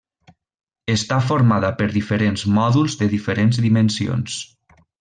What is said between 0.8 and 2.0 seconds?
Està formada per